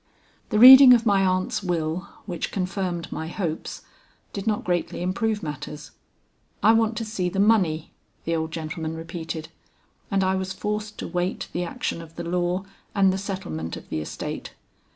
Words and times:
"The 0.49 0.57
reading 0.57 0.95
of 0.95 1.05
my 1.05 1.23
aunt's 1.23 1.61
will, 1.61 2.09
which 2.25 2.51
confirmed 2.51 3.11
my 3.11 3.27
hopes, 3.27 3.83
did 4.33 4.47
not 4.47 4.63
greatly 4.63 5.03
improve 5.03 5.43
matters. 5.43 5.91
'I 6.63 6.71
want 6.73 6.97
to 6.97 7.05
see 7.05 7.29
the 7.29 7.39
money,' 7.39 7.91
the 8.25 8.35
old 8.35 8.51
gentleman 8.51 8.95
repeated; 8.95 9.49
and 10.09 10.23
I 10.23 10.33
was 10.35 10.53
forced 10.53 10.97
to 10.97 11.07
wait 11.07 11.49
the 11.53 11.65
action 11.65 12.01
of 12.01 12.15
the 12.15 12.23
law 12.23 12.65
and 12.95 13.13
the 13.13 13.19
settlement 13.19 13.77
of 13.77 13.89
the 13.89 14.01
estate. 14.01 14.55